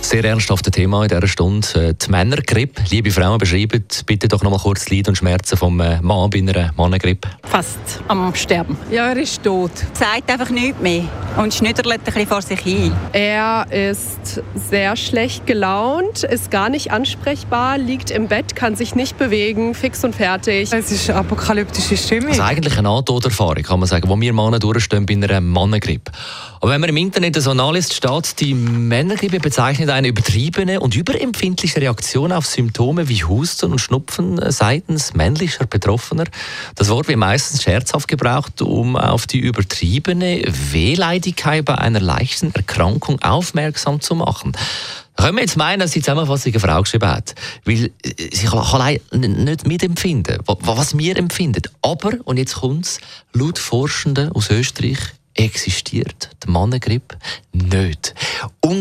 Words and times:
sehr 0.00 0.24
ernsthaften 0.24 0.72
Thema 0.72 1.02
in 1.02 1.08
dieser 1.08 1.26
Stunde. 1.28 1.68
Äh, 1.74 1.94
die 1.94 2.10
Männergrippe. 2.10 2.82
Liebe 2.90 3.10
Frauen, 3.10 3.38
beschreiben 3.38 3.84
bitte 4.06 4.28
doch 4.28 4.42
noch 4.42 4.50
mal 4.50 4.58
kurz 4.58 4.86
die 4.86 4.96
Leid 4.96 5.08
und 5.08 5.16
Schmerzen 5.16 5.56
vom 5.56 5.80
äh, 5.80 6.00
Mann 6.00 6.30
bei 6.30 6.38
einer 6.38 6.72
Mannengrippe. 6.76 7.28
Fast 7.44 7.78
am 8.08 8.34
Sterben. 8.34 8.76
Ja, 8.90 9.08
er 9.08 9.16
ist 9.16 9.42
tot. 9.42 9.70
Sagt 9.92 10.30
einfach 10.30 10.50
nichts 10.50 10.80
mehr 10.80 11.04
und 11.36 11.54
schnüdert 11.54 11.86
ein 11.86 12.00
bisschen 12.00 12.26
vor 12.26 12.42
sich 12.42 12.60
hin. 12.60 12.92
Er 13.12 13.66
ist 13.70 14.42
sehr 14.54 14.96
schlecht 14.96 15.46
gelaunt, 15.46 16.24
ist 16.24 16.50
gar 16.50 16.70
nicht 16.70 16.90
ansprechbar, 16.90 17.78
liegt 17.78 18.10
im 18.10 18.28
Bett, 18.28 18.56
kann 18.56 18.76
sich 18.76 18.94
nicht 18.94 19.18
bewegen, 19.18 19.74
fix 19.74 20.02
und 20.04 20.14
fertig. 20.14 20.72
Es 20.72 20.90
ist 20.90 21.10
eine 21.10 21.20
apokalyptische 21.20 21.96
Stimmung. 21.96 22.30
Also 22.30 22.42
eigentlich 22.42 22.74
eine 22.74 22.88
Nahtoderfahrung, 22.88 23.62
kann 23.62 23.80
man 23.80 23.88
sagen, 23.88 24.08
wo 24.08 24.20
wir 24.20 24.32
Männer 24.32 24.58
durchstehen 24.58 25.06
bei 25.06 25.14
einer 25.14 25.40
Mannengrippe. 25.40 26.10
Aber 26.60 26.72
wenn 26.72 26.80
man 26.80 26.90
im 26.90 26.96
Internet 26.96 27.40
so 27.40 27.54
nachliest, 27.54 27.94
steht, 27.94 28.40
die 28.40 28.54
Männergrippe 28.54 29.40
bezeichnet 29.40 29.89
eine 29.90 30.08
übertriebene 30.08 30.80
und 30.80 30.94
überempfindliche 30.94 31.80
Reaktion 31.80 32.32
auf 32.32 32.46
Symptome 32.46 33.08
wie 33.08 33.24
Husten 33.24 33.72
und 33.72 33.78
Schnupfen 33.78 34.40
seitens 34.50 35.14
männlicher 35.14 35.66
Betroffener. 35.66 36.24
Das 36.74 36.88
Wort 36.88 37.08
wird 37.08 37.18
meistens 37.18 37.62
scherzhaft 37.62 38.08
gebraucht, 38.08 38.62
um 38.62 38.96
auf 38.96 39.26
die 39.26 39.38
übertriebene 39.38 40.42
Wehleidigkeit 40.46 41.64
bei 41.64 41.76
einer 41.76 42.00
leichten 42.00 42.54
Erkrankung 42.54 43.20
aufmerksam 43.22 44.00
zu 44.00 44.14
machen. 44.14 44.56
Können 45.16 45.36
wir 45.36 45.42
jetzt 45.42 45.56
meinen, 45.56 45.80
dass 45.80 45.90
die 45.90 46.00
Zusammenfassung 46.00 46.52
eine 46.52 46.60
Frau 46.60 46.80
geschrieben 46.80 47.08
hat? 47.08 47.34
Weil 47.64 47.90
äh, 48.02 48.30
sie 48.32 48.46
kann 48.46 48.98
nicht 49.12 49.66
mitempfinden, 49.66 50.38
was 50.46 50.96
wir 50.96 51.16
empfinden. 51.16 51.62
Aber, 51.82 52.12
und 52.24 52.38
jetzt 52.38 52.54
kommt 52.54 52.86
es, 52.86 53.00
laut 53.34 53.58
Forschenden 53.58 54.32
aus 54.32 54.50
Österreich 54.50 54.98
existiert 55.34 56.30
die 56.44 56.50
Mannengrippe 56.50 57.16
nicht. 57.52 58.14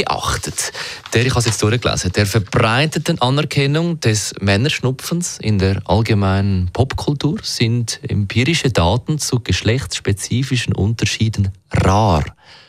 Ungeachtet 0.00 0.72
der, 1.12 1.26
ich 1.26 1.30
habe 1.30 1.40
es 1.40 1.46
jetzt 1.46 1.62
durchgelesen, 1.62 2.12
der 2.12 2.26
verbreiteten 2.26 3.20
Anerkennung 3.20 3.98
des 4.00 4.32
Männerschnupfens 4.40 5.38
in 5.38 5.58
der 5.58 5.82
allgemeinen 5.86 6.68
Popkultur 6.72 7.38
sind 7.42 8.00
empirische 8.08 8.70
Daten 8.70 9.18
zu 9.18 9.40
geschlechtsspezifischen 9.40 10.74
Unterschieden 10.74 11.50
rar, 11.72 12.24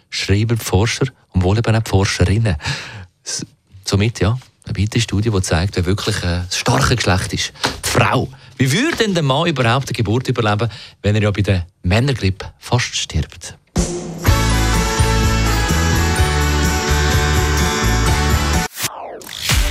schreiben 0.09 0.57
die 0.57 0.63
Forscher 0.63 1.05
und 1.29 1.43
wohl 1.43 1.57
eben 1.57 1.75
auch 1.75 1.83
die 1.83 1.89
Forscherinnen. 1.89 2.55
Somit, 3.85 4.19
ja, 4.19 4.37
eine 4.65 4.77
weitere 4.77 5.01
Studie, 5.01 5.29
die 5.29 5.41
zeigt, 5.41 5.75
wer 5.75 5.85
wirklich 5.85 6.23
ein 6.23 6.47
starkes 6.51 6.97
Geschlecht 6.97 7.33
ist. 7.33 7.53
Die 7.85 7.89
Frau. 7.89 8.27
Wie 8.57 8.71
würde 8.71 8.97
denn 8.97 9.13
der 9.13 9.23
Mann 9.23 9.47
überhaupt 9.47 9.87
eine 9.87 9.93
Geburt 9.93 10.27
überleben, 10.27 10.69
wenn 11.01 11.15
er 11.15 11.21
ja 11.21 11.31
bei 11.31 11.41
der 11.41 11.67
Männergrippe 11.83 12.51
fast 12.59 12.95
stirbt? 12.95 13.55